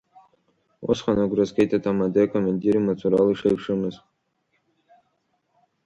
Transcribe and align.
Усҟан 0.89 1.17
агәра 1.23 1.45
згеит 1.49 1.71
атамадеи 1.77 2.25
акомандири 2.27 2.85
маҵурала 2.85 3.31
ишеиԥшымыз… 3.31 3.95